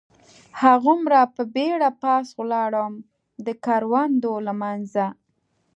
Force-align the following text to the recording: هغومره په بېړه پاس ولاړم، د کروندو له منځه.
هغومره 0.61 1.19
په 1.35 1.43
بېړه 1.55 1.89
پاس 2.03 2.27
ولاړم، 2.39 2.93
د 3.45 3.47
کروندو 3.65 4.33
له 4.47 4.53
منځه. 4.61 5.05